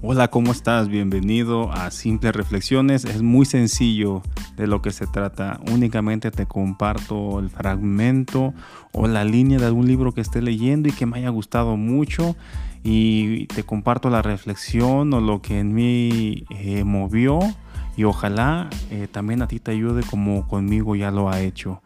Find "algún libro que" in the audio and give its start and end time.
9.66-10.20